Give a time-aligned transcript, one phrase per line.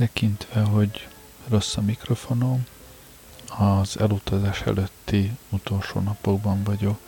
[0.00, 1.08] tekintve, hogy
[1.48, 2.66] rossz a mikrofonom,
[3.58, 6.98] az elutazás előtti utolsó napokban vagyok,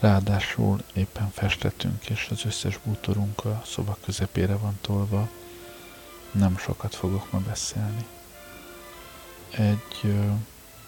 [0.00, 5.28] ráadásul éppen festettünk, és az összes bútorunk a szoba közepére van tolva.
[6.30, 8.06] Nem sokat fogok ma beszélni.
[9.50, 10.24] Egy ö,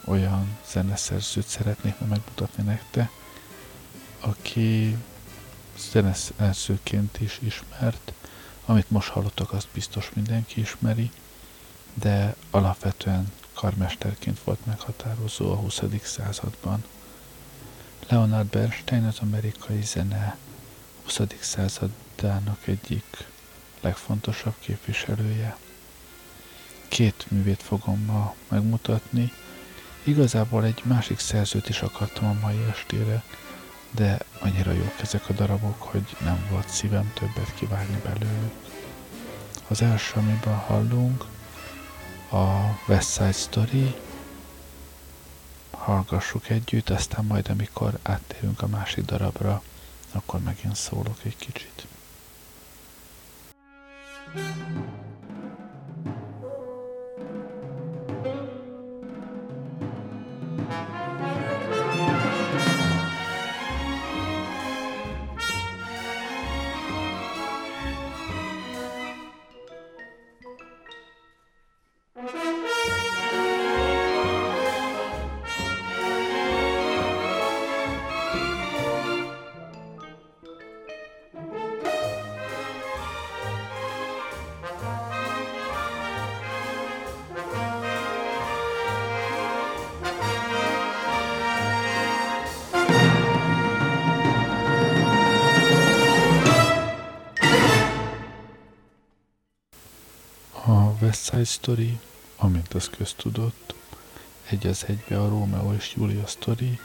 [0.05, 3.11] olyan zeneszerzőt szeretnék ma megmutatni nektek,
[4.21, 4.97] aki
[5.79, 8.13] zeneszerzőként is ismert,
[8.65, 11.11] amit most hallottak, azt biztos mindenki ismeri,
[11.95, 15.81] de alapvetően karmesterként volt meghatározó a 20.
[16.03, 16.85] században.
[18.09, 20.37] Leonard Bernstein az amerikai zene
[21.05, 21.21] 20.
[21.41, 23.27] századának egyik
[23.81, 25.57] legfontosabb képviselője.
[26.89, 29.33] Két művét fogom ma megmutatni.
[30.03, 33.23] Igazából egy másik szerzőt is akartam a mai estére,
[33.91, 38.53] de annyira jók ezek a darabok, hogy nem volt szívem többet kivágni belőlük.
[39.69, 41.25] Az első, amiben hallunk,
[42.31, 43.95] a West Side Story,
[45.71, 49.63] hallgassuk együtt, aztán majd amikor áttérünk a másik darabra,
[50.13, 51.87] akkor megint szólok egy kicsit.
[101.39, 101.99] Side Story,
[102.37, 103.75] amint az köztudott,
[104.49, 106.79] egy az egybe a Rómeó és Júlia sztori,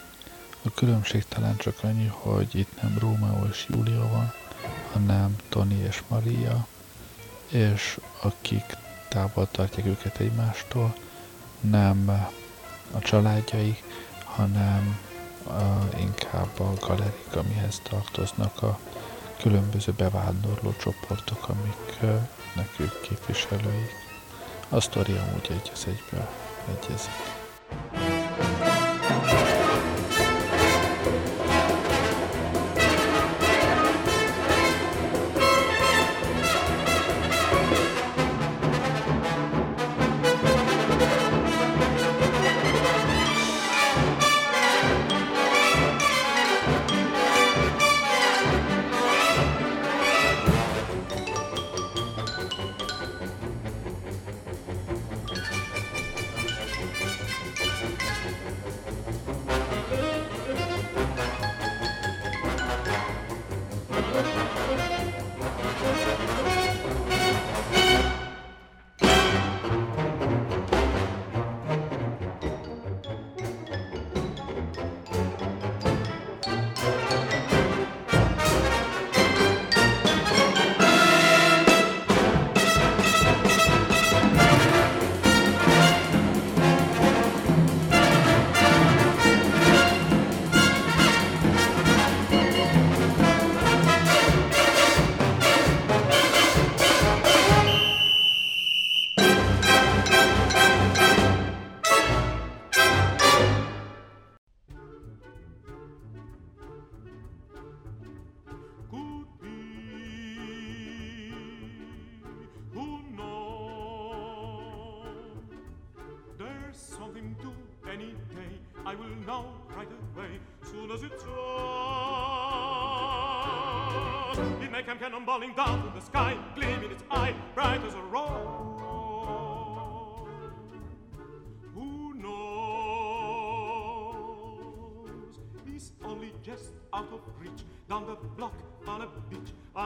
[0.61, 4.33] a különbség talán csak annyi, hogy itt nem Rómeó és Júlia van,
[4.91, 6.67] hanem Tony és Maria,
[7.47, 8.63] és akik
[9.09, 10.95] távol tartják őket egymástól,
[11.59, 12.29] nem
[12.91, 13.83] a családjaik,
[14.23, 14.99] hanem
[15.47, 18.79] a, inkább a galerik, amihez tartoznak a
[19.41, 21.99] különböző bevándorló csoportok, amik
[22.55, 24.11] nekük képviselőik.
[24.73, 26.27] A sztori amúgy egy az egybe
[26.67, 27.42] egyezik.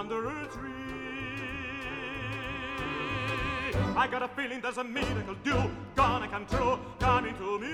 [0.09, 0.71] Under a tree.
[3.95, 7.67] I got a feeling there's a miracle due, gonna come true, coming to me.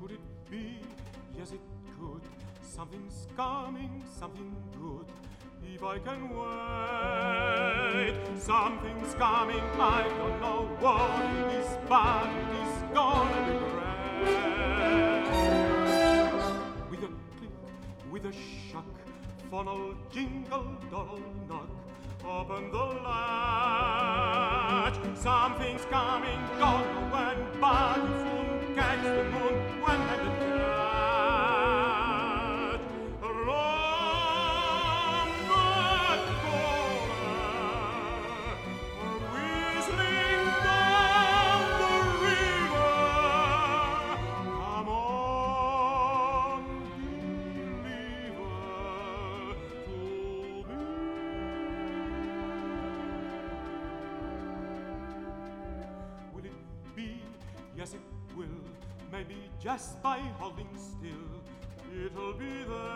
[0.00, 0.78] Could it be?
[1.36, 1.60] Yes, it
[1.98, 2.22] could.
[2.62, 5.06] Something's coming, something good.
[5.74, 9.62] If I can wait, something's coming.
[9.80, 15.75] I don't know what it is, but it is gonna be great.
[18.16, 18.32] With a
[18.72, 18.96] shock,
[19.50, 21.68] funnel jingle doddle knock.
[22.24, 24.94] Open the latch.
[25.16, 26.78] Something's coming, know
[27.12, 30.95] when, but you soon catch the moon when the
[60.02, 61.42] by holding still,
[61.92, 62.95] it'll be there.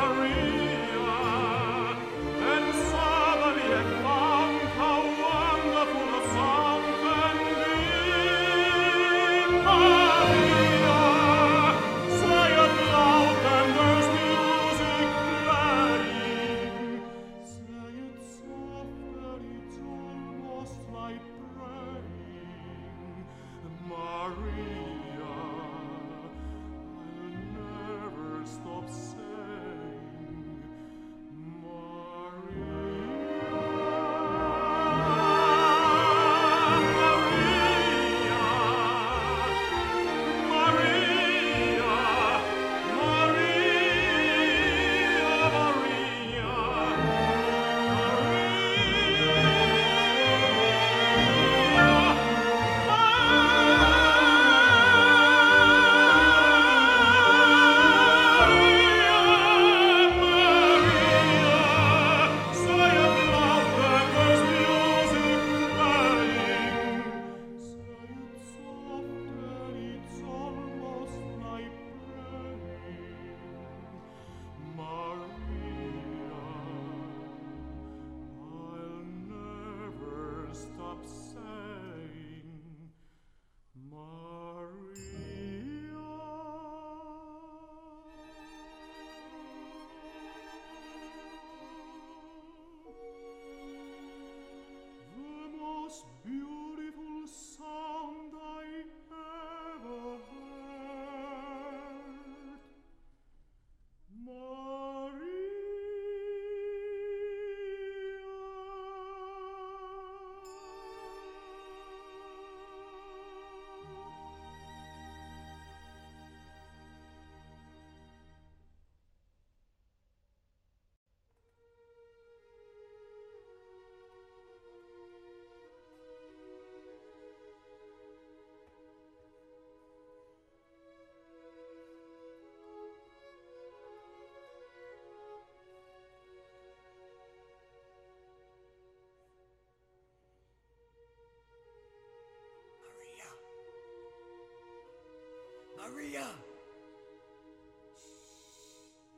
[145.91, 146.27] Maria!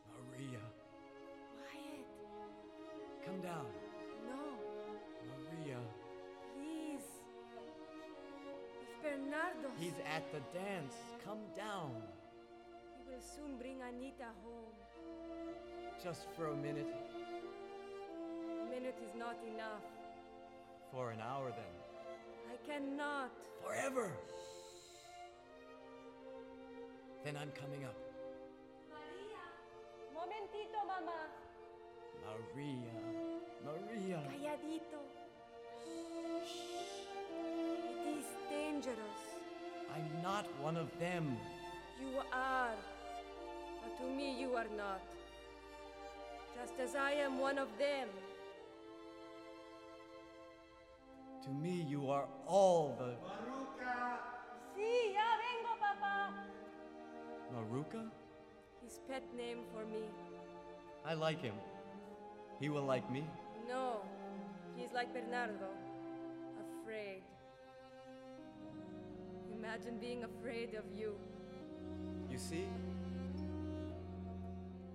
[0.09, 0.63] Maria.
[1.59, 2.07] Wyatt.
[3.25, 3.65] Come down.
[4.27, 4.41] No.
[5.27, 5.77] Maria.
[6.55, 7.05] Please.
[9.03, 9.69] Bernardo.
[9.77, 10.95] He's at the dance.
[11.23, 11.91] Come down.
[12.97, 14.73] He will soon bring Anita home.
[16.03, 16.87] Just for a minute.
[18.61, 19.83] A minute is not enough.
[20.91, 21.73] For an hour, then.
[22.51, 23.31] I cannot.
[23.63, 24.11] Forever.
[27.23, 27.95] Then I'm coming up.
[28.91, 29.43] Maria.
[30.13, 31.19] Momentito, Mama.
[32.19, 32.91] Maria.
[33.63, 34.19] Maria.
[34.27, 34.99] Calladito.
[36.43, 37.07] Shh!
[37.39, 39.21] It is dangerous.
[39.95, 41.37] I'm not one of them.
[42.01, 42.75] You are.
[43.81, 45.01] But to me, you are not.
[46.59, 48.09] Just as I am one of them.
[51.45, 53.15] To me, you are all the.
[53.15, 54.12] Sí,
[57.73, 58.05] Maruca?
[58.83, 60.03] His pet name for me.
[61.03, 61.55] I like him.
[62.59, 63.25] He will like me.
[63.67, 64.01] No,
[64.75, 65.69] he is like Bernardo.
[66.61, 67.23] Afraid.
[69.57, 71.15] Imagine being afraid of you.
[72.29, 72.67] You see?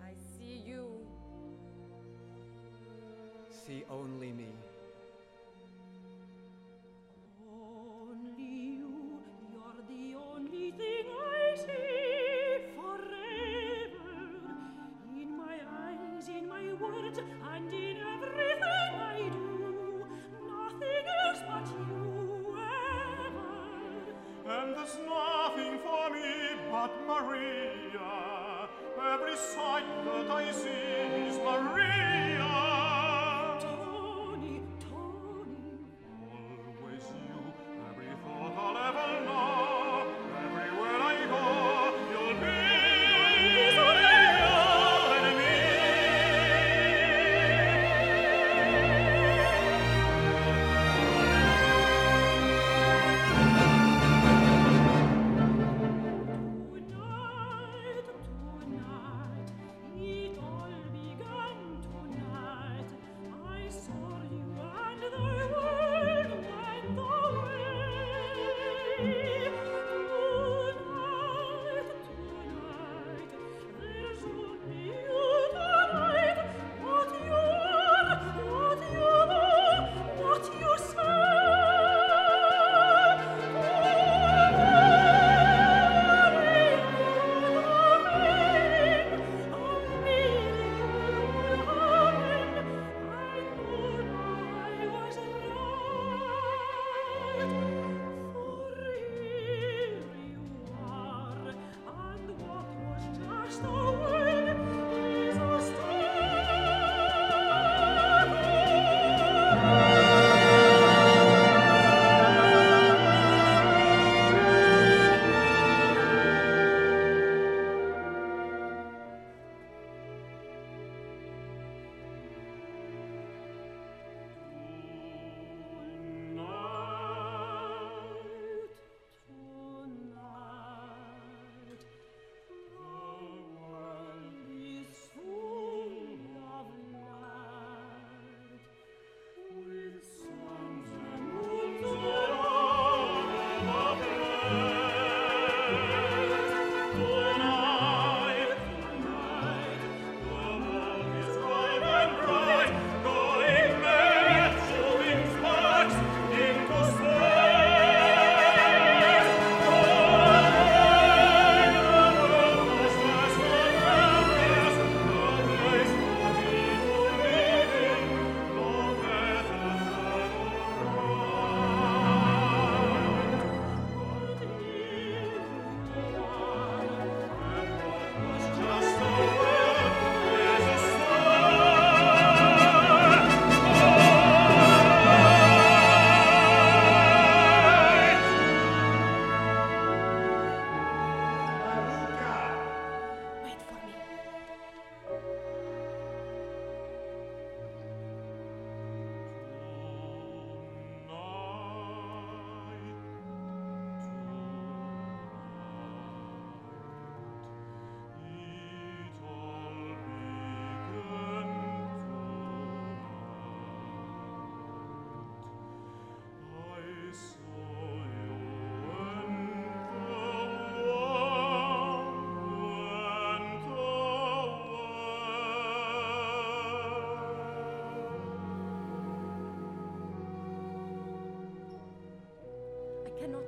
[0.00, 0.86] I see you.
[3.50, 4.50] See only me.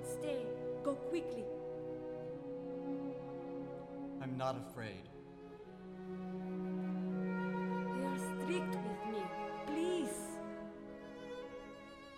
[0.04, 0.46] Stay.
[0.84, 1.44] Go quickly.
[4.22, 5.08] I'm not afraid.
[7.94, 9.22] They are strict with me.
[9.66, 10.18] Please.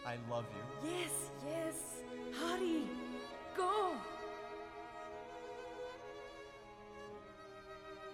[0.07, 0.91] I love you.
[0.91, 1.77] Yes, yes.
[2.41, 2.83] Hurry.
[3.57, 3.93] Go.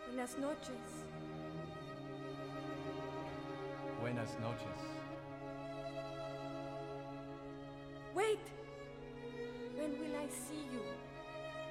[0.07, 1.05] Buenas noches.
[4.01, 5.08] Buenas noches.
[10.29, 10.83] I see you?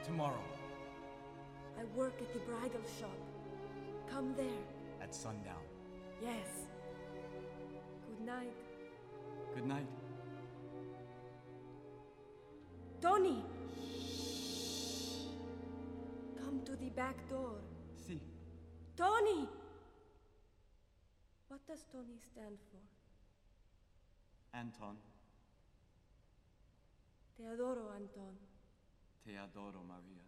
[0.03, 0.43] Tomorrow
[1.79, 3.17] I work at the bridal shop.
[4.09, 4.63] Come there.
[5.01, 5.61] at sundown.
[6.21, 6.47] Yes.
[8.07, 8.53] Good night.
[9.53, 9.87] Good night.
[12.99, 13.43] Tony!
[13.77, 15.27] Shh.
[16.43, 17.57] Come to the back door.
[18.07, 18.21] See.
[18.95, 19.47] Tony!
[21.47, 22.81] What does Tony stand for?
[24.57, 24.97] Anton.
[27.37, 28.46] Te adoro, Anton.
[29.27, 30.26] Te adoro, Maria.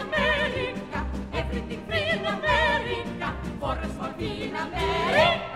[0.00, 5.49] America, everything free in America, forest for me in America.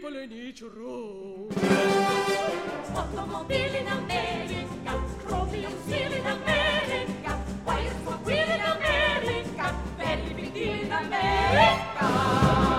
[0.00, 1.48] поленичру.
[2.96, 4.92] Автомобиль in America,
[5.24, 12.69] Chromium steel in America, wires for wheel in America, very big deal in America.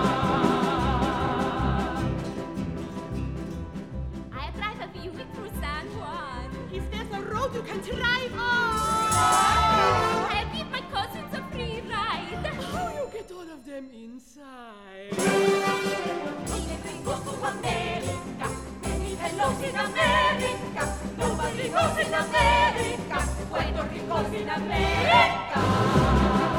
[17.44, 18.48] America,
[18.82, 26.51] many hellos in America, nobody goes in America, Puerto Rico's in America.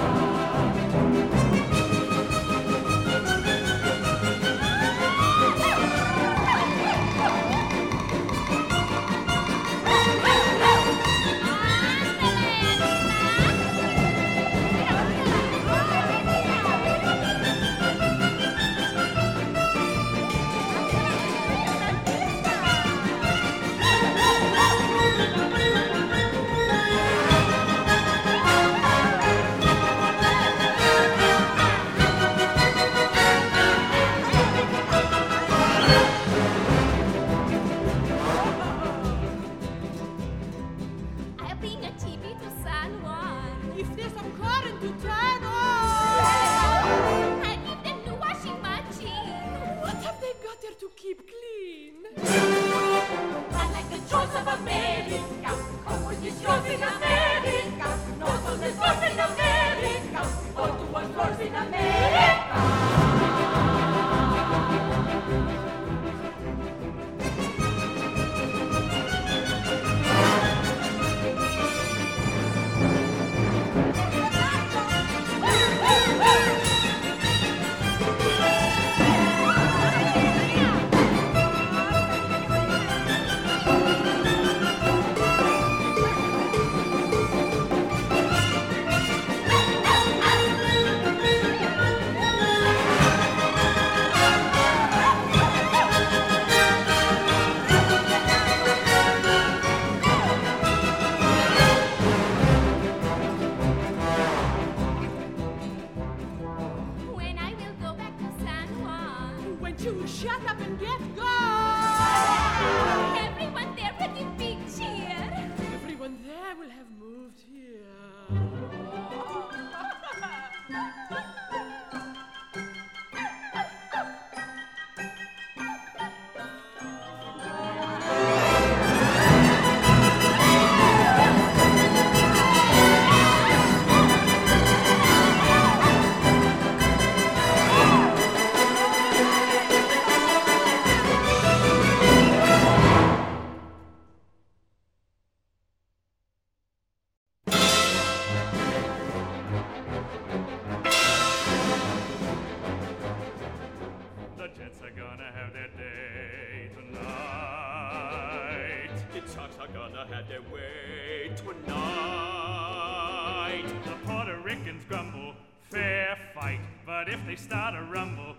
[167.14, 168.33] If they start a rumble,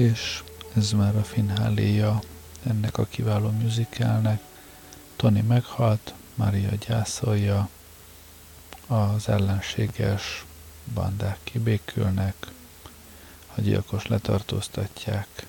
[0.00, 0.42] és
[0.74, 2.20] ez már a fináléja
[2.62, 4.40] ennek a kiváló musicalnek.
[5.16, 7.68] Tony meghalt, Maria gyászolja,
[8.86, 10.44] az ellenséges
[10.94, 12.34] bandák kibékülnek,
[13.54, 15.46] a gyilkos letartóztatják,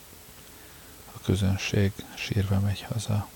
[1.13, 3.27] a közönség sírva megy haza.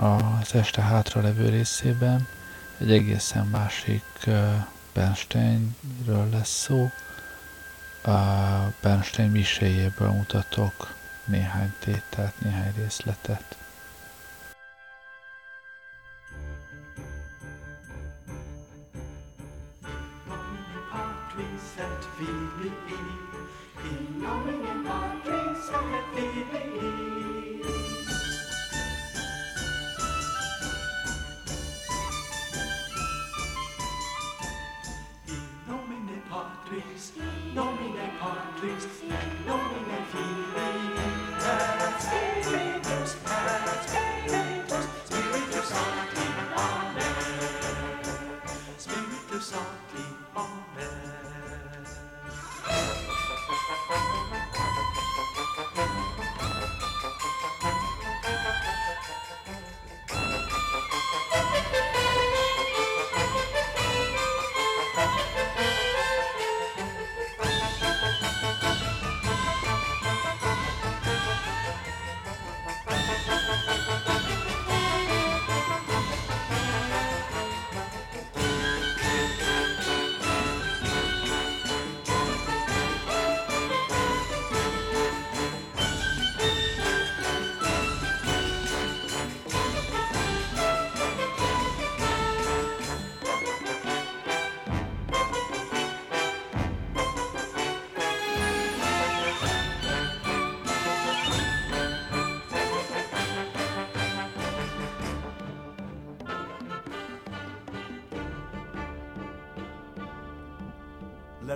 [0.00, 2.26] Az este hátra levő részében
[2.78, 4.04] egy egészen másik
[4.92, 6.90] Bernsteinről lesz szó.
[8.02, 8.18] A
[8.80, 10.94] Bernstein miséjéből mutatok
[11.24, 13.56] néhány tételt, néhány részletet.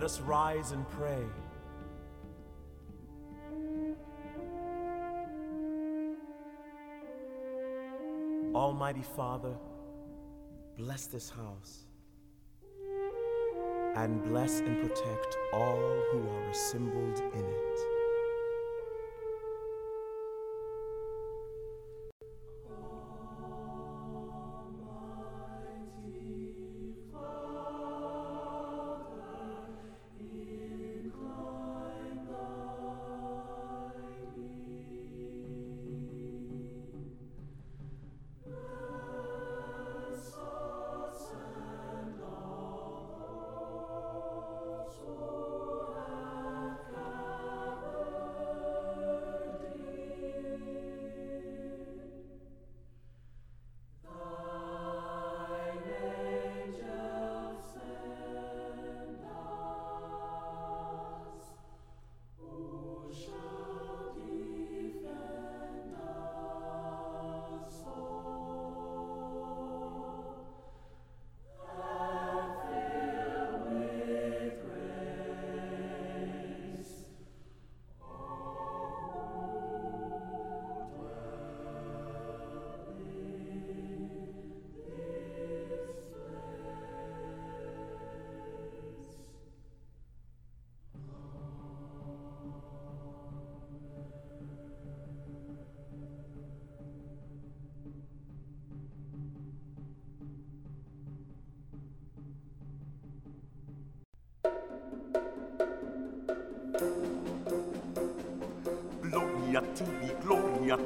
[0.04, 1.24] Let us rise and pray.
[8.54, 9.56] Almighty Father,
[10.76, 11.86] bless this house
[13.96, 17.73] and bless and protect all who are assembled in it.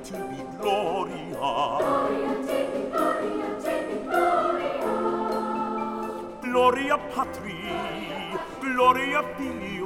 [0.04, 1.34] to be gloria.
[1.34, 4.82] Gloria, take me, gloria, take gloria.
[6.42, 7.58] Gloria patri,
[8.60, 9.77] gloria filii,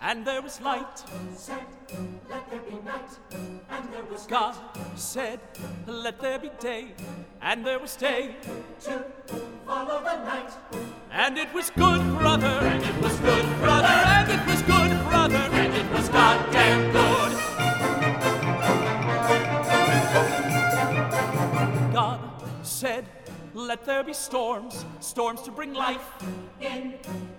[0.00, 1.04] and there was light.
[1.34, 1.66] Said,
[2.28, 3.10] let there be night,
[3.70, 4.54] and there was God
[4.96, 5.40] said,
[5.86, 6.88] Let there be day,
[7.40, 8.36] and there was day.
[8.80, 9.04] to
[9.66, 10.52] follow the night.
[11.10, 15.36] And it was good, brother, and it was good, brother, and it was good, brother,
[15.36, 17.32] and it was goddamn good.
[21.92, 22.20] God
[22.62, 23.06] said,
[23.58, 26.12] Let there be storms, storms to bring life
[26.60, 26.94] In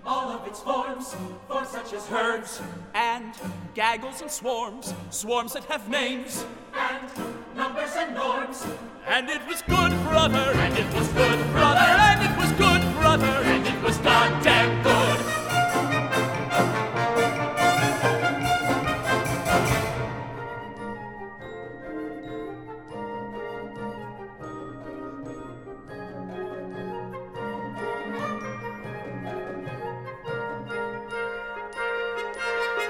[0.06, 1.16] all of its forms,
[1.48, 2.62] for such as herds
[2.94, 3.34] and
[3.74, 6.44] gaggles and swarms, swarms that have names.
[6.76, 7.10] and
[7.56, 8.68] numbers and norms.
[9.08, 13.26] And it was good, brother, and it was good, brother, and it was good, brother,
[13.26, 14.99] and it was goddamn good.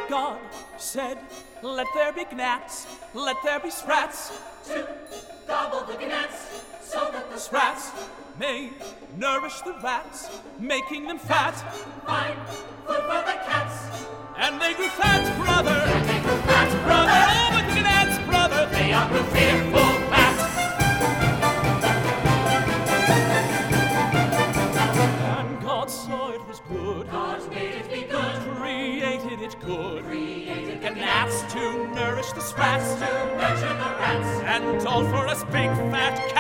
[0.10, 0.40] God
[0.78, 1.20] said,
[1.62, 4.32] Let there be gnats, let there be sprats,
[4.68, 4.88] To
[5.48, 7.92] gobble the gnats, so that the sprats
[8.40, 8.72] may
[9.18, 11.54] nourish the rats, making them fat.
[12.08, 12.40] find
[12.88, 14.04] food for the cats.
[14.38, 18.66] And they grew fat, brother, and they grew fat, brother, oh, but the gnats, brother,
[18.72, 19.69] they are grew
[34.64, 36.39] and all for us big fat cats.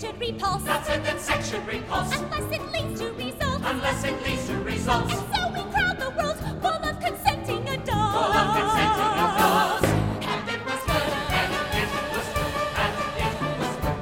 [0.00, 0.62] Should repulse.
[0.64, 3.64] God said that sex should repulse Unless it leads to results.
[3.64, 5.12] unless it leads to results.
[5.12, 8.14] And so we crowd the world full of consenting adults.
[8.16, 9.88] Full of consenting adults.
[10.32, 14.00] And it was good, and it was good, and it was good,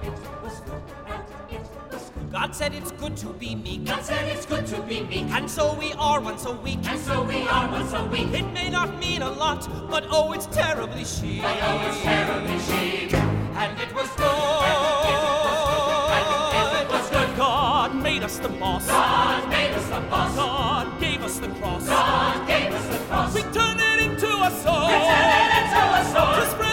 [0.00, 1.22] and it was good, and
[1.52, 2.32] it was good.
[2.32, 3.84] God God said it's good to be meek.
[3.84, 5.26] God said it's good to be meek.
[5.32, 6.78] And so we are once a week.
[6.88, 8.32] And so we are once a week.
[8.32, 11.42] It may not mean a lot, but oh, it's terribly chic.
[11.42, 13.12] But oh, it's terribly chic.
[13.14, 13.78] And
[18.26, 18.88] us the boss.
[18.88, 20.34] God made us the boss.
[20.34, 21.86] God gave us the cross.
[21.86, 23.32] God gave us the cross.
[23.32, 24.88] We turn it into a song.
[24.88, 26.65] We turned it into a song.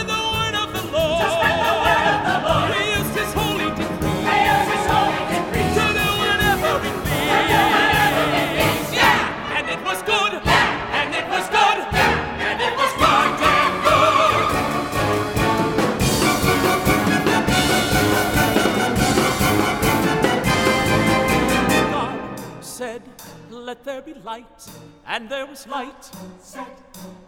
[23.94, 24.68] There be light,
[25.06, 26.10] and there was light.
[26.40, 26.66] Said,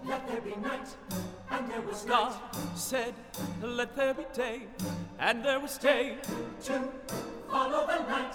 [0.04, 0.88] let there be night.
[1.48, 2.76] And there was God night.
[2.76, 3.14] said,
[3.62, 4.62] Let there be day,
[5.20, 6.16] and there was day.
[6.64, 6.82] To
[7.48, 8.34] follow the night.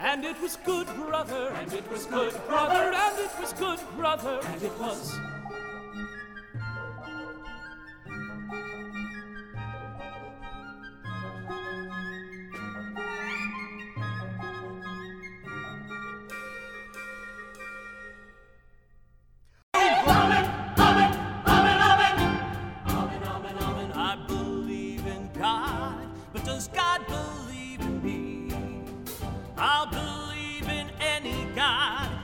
[0.00, 4.40] And it was good, brother, and it was good, brother, and it was good, brother,
[4.42, 5.16] and it was.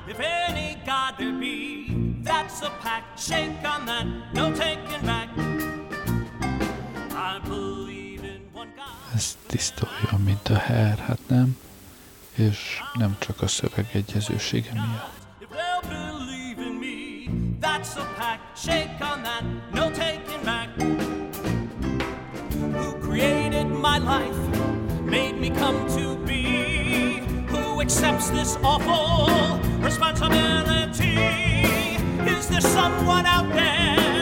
[0.08, 2.22] If any God there be.
[2.22, 5.28] That's a pact, shake on that, no taking back.
[7.10, 9.14] I believe in one God.
[9.14, 11.58] Ez tiszta olyan, mint a Hair, hát nem?
[12.34, 15.14] És nem csak a szöveg egyezősége miatt.
[15.40, 19.42] If they'll believe in me, that's a pact, shake on that,
[19.72, 20.68] no taking back.
[22.72, 24.58] Who created my life,
[25.04, 31.14] made me come to be, who accepts this awful responsibility?
[32.28, 34.15] Is there someone out there?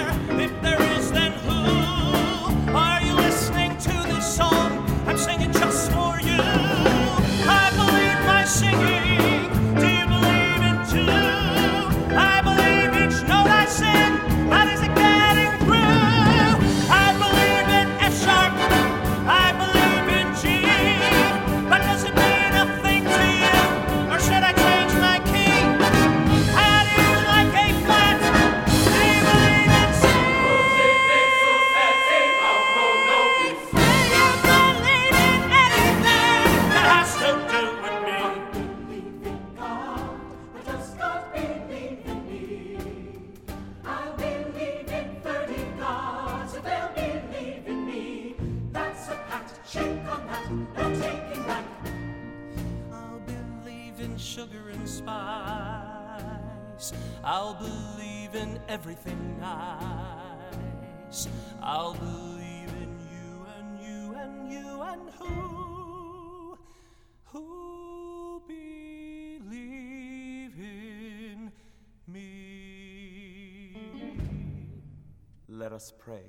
[75.56, 76.24] Let us pray.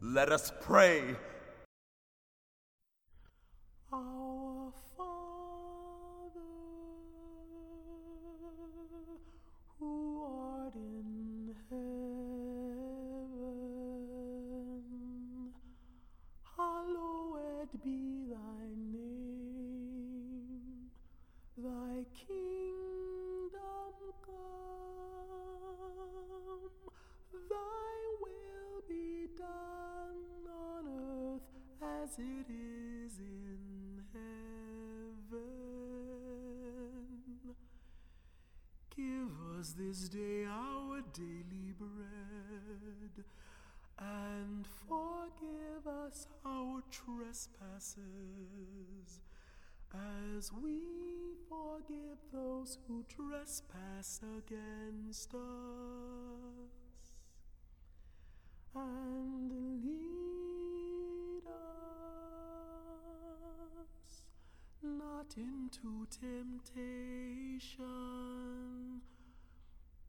[0.00, 1.02] Let us pray.
[47.84, 49.20] Trespasses,
[49.92, 50.80] as we
[51.48, 55.40] forgive those who trespass against us.
[58.74, 59.50] And
[59.84, 61.52] lead us
[64.82, 67.02] not into temptation,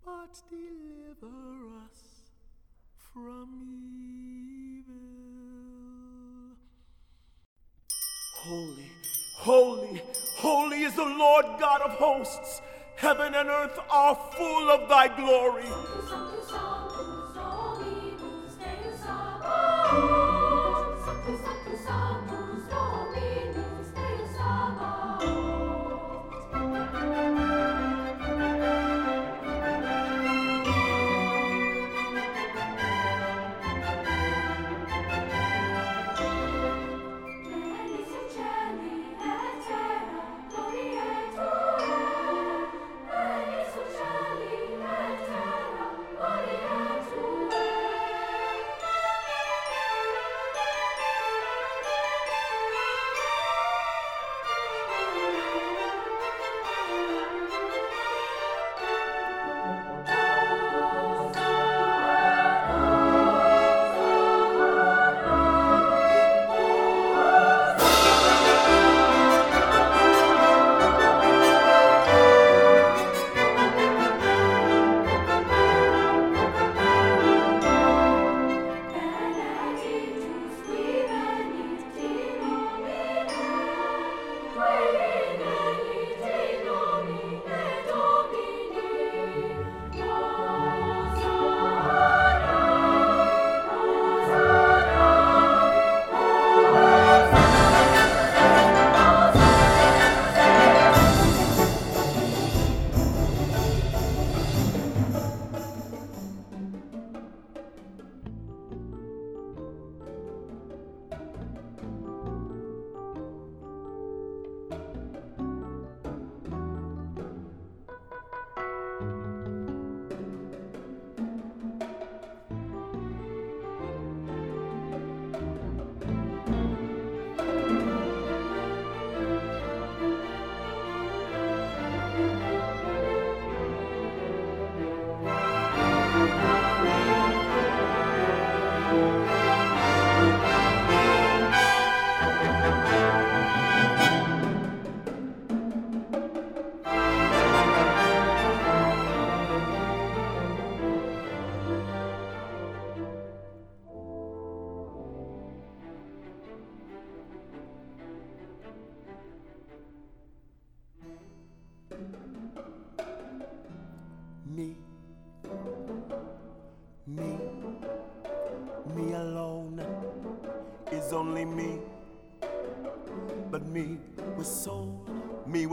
[0.03, 2.01] but deliver us
[3.13, 4.54] from evil.
[8.47, 8.91] Holy,
[9.33, 10.03] holy,
[10.37, 12.61] holy is the Lord God of hosts.
[12.95, 15.65] Heaven and earth are full of thy glory.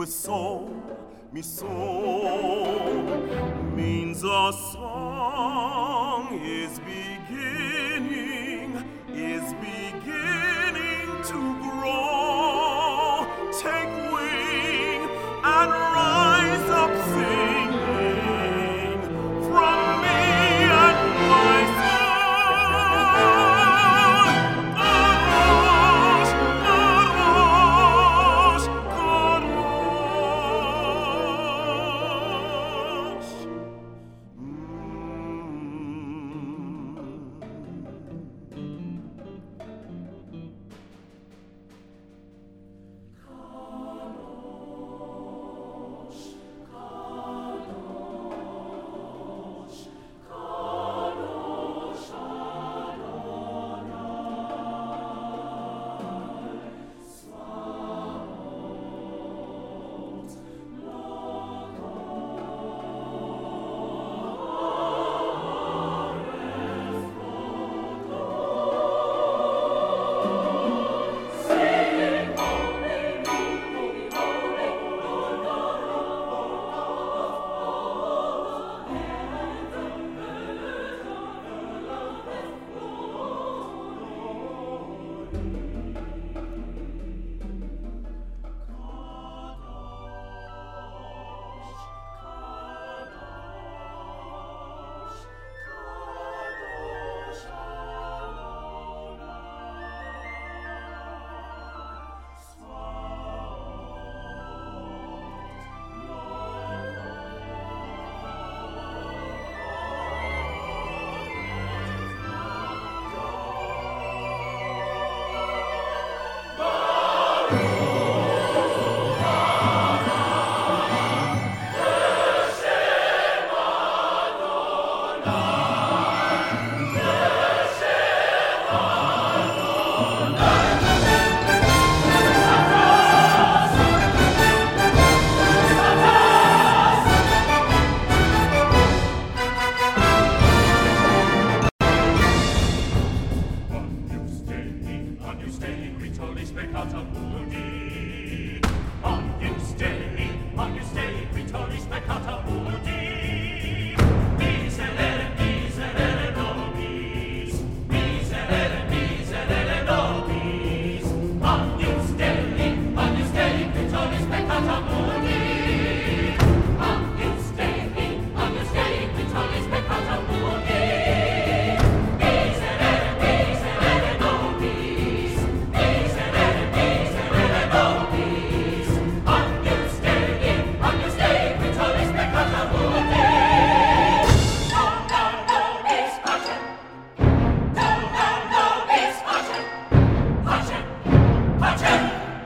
[0.03, 0.69] With soul,
[1.33, 3.05] me soul
[3.77, 7.72] means a song is beginning,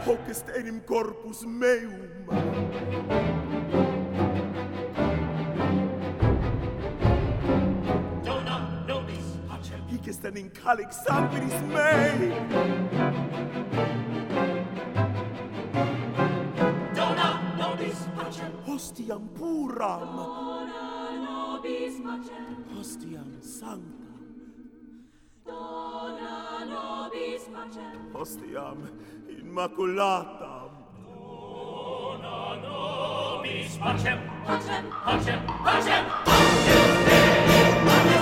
[0.07, 1.92] hoc est enim corpus meum.
[8.24, 12.30] Dona nobis pacem hic est enim calix sanguinis mei.
[16.94, 17.28] Dona
[17.59, 20.07] nobis pacem hostiam puram.
[20.16, 20.86] Dona
[21.26, 22.46] nobis pacem
[22.76, 24.22] hostiam sanctam.
[25.44, 28.11] Dona nobis pacem.
[28.14, 28.78] Hostiam
[29.57, 30.68] immaculatam.
[31.09, 34.18] Dona nobis pacem.
[34.46, 34.84] Pacem.
[35.04, 35.40] Pacem.
[35.64, 36.04] Pacem.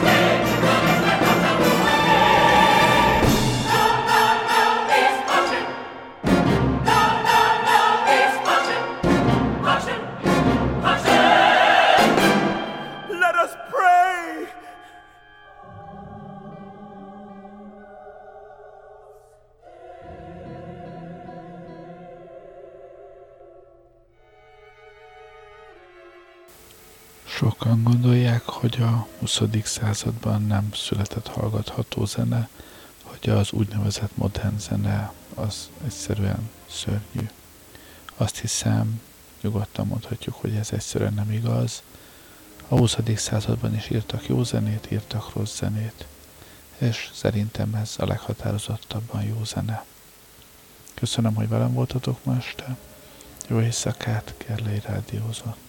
[0.04, 0.13] Let
[27.44, 29.40] Sokan gondolják, hogy a 20.
[29.64, 32.48] században nem született hallgatható zene,
[33.02, 37.28] hogy az úgynevezett modern zene az egyszerűen szörnyű.
[38.16, 39.00] Azt hiszem,
[39.40, 41.82] nyugodtan mondhatjuk, hogy ez egyszerűen nem igaz.
[42.68, 42.96] A 20.
[43.16, 46.06] században is írtak jó zenét, írtak rossz zenét,
[46.78, 49.84] és szerintem ez a leghatározottabban jó zene.
[50.94, 52.76] Köszönöm, hogy velem voltatok ma este.
[53.48, 55.63] Jó éjszakát, Gerlei Rádiózott.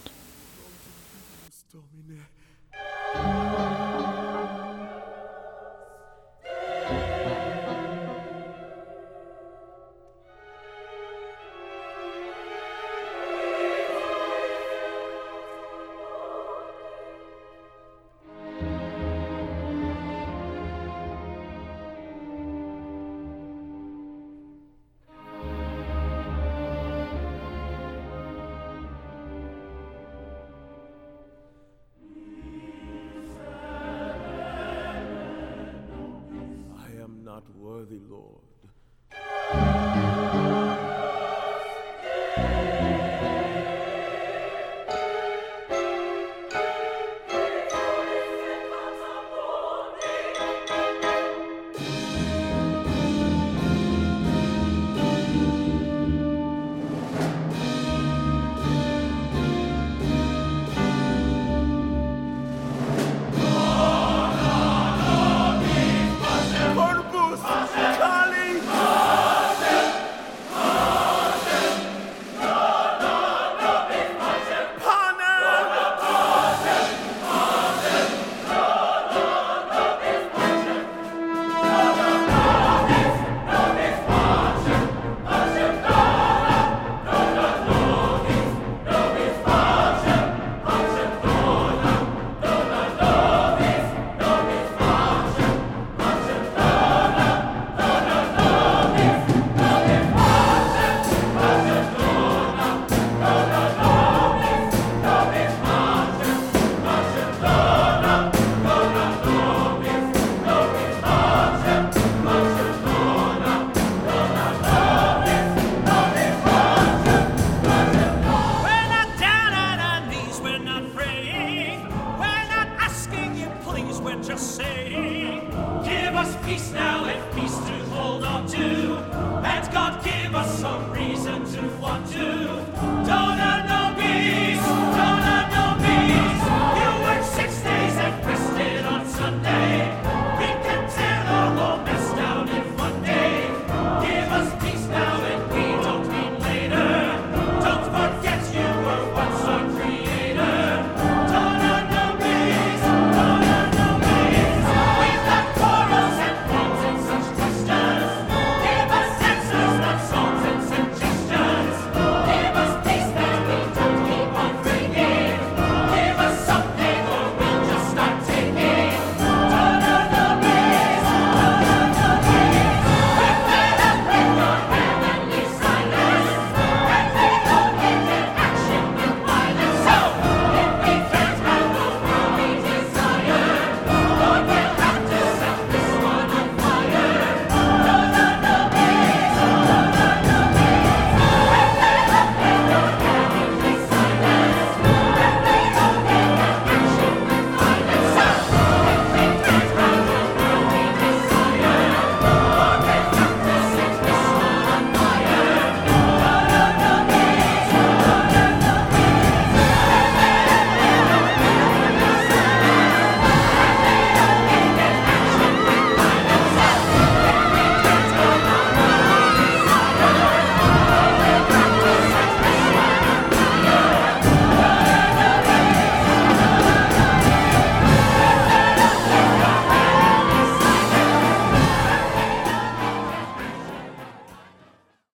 [126.46, 126.85] Peace now